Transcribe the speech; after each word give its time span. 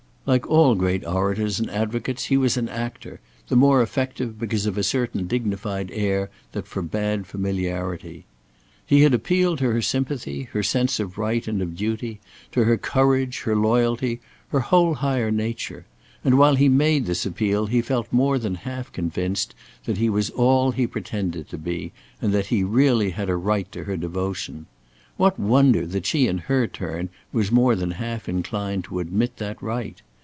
Like 0.23 0.45
all 0.47 0.75
great 0.75 1.03
orators 1.03 1.59
and 1.59 1.67
advocates, 1.71 2.25
he 2.25 2.37
was 2.37 2.55
an 2.55 2.69
actor; 2.69 3.19
the 3.47 3.55
more 3.55 3.81
effective 3.81 4.37
because 4.37 4.67
of 4.67 4.77
a 4.77 4.83
certain 4.83 5.25
dignified 5.25 5.89
air 5.91 6.29
that 6.51 6.67
forbade 6.67 7.25
familiarity. 7.25 8.27
He 8.85 9.01
had 9.01 9.15
appealed 9.15 9.57
to 9.57 9.71
her 9.71 9.81
sympathy, 9.81 10.43
her 10.53 10.61
sense 10.61 10.99
of 10.99 11.17
right 11.17 11.45
and 11.47 11.59
of 11.59 11.75
duty, 11.75 12.19
to 12.51 12.65
her 12.65 12.77
courage, 12.77 13.41
her 13.41 13.55
loyalty, 13.55 14.21
her 14.49 14.59
whole 14.59 14.93
higher 14.93 15.31
nature; 15.31 15.87
and 16.23 16.37
while 16.37 16.55
he 16.55 16.69
made 16.69 17.07
this 17.07 17.25
appeal 17.25 17.65
he 17.65 17.81
felt 17.81 18.07
more 18.13 18.37
than 18.37 18.55
half 18.55 18.91
convinced 18.91 19.55
that 19.85 19.97
he 19.97 20.07
was 20.07 20.29
all 20.29 20.69
he 20.69 20.85
pretended 20.85 21.49
to 21.49 21.57
be, 21.57 21.91
and 22.21 22.31
that 22.31 22.45
he 22.45 22.63
really 22.63 23.09
had 23.09 23.27
a 23.27 23.35
right 23.35 23.69
to 23.71 23.85
her 23.85 23.97
devotion. 23.97 24.67
What 25.17 25.39
wonder 25.39 25.83
that 25.87 26.05
she 26.05 26.27
in 26.27 26.37
her 26.37 26.67
turn 26.67 27.09
was 27.33 27.51
more 27.51 27.75
than 27.75 27.91
half 27.91 28.29
inclined 28.29 28.83
to 28.85 28.99
admit 28.99 29.37
that 29.37 29.59
right. 29.63 29.99